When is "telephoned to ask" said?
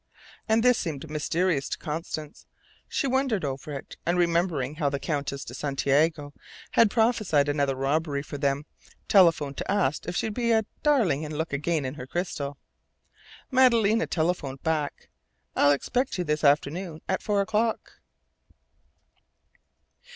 9.07-10.07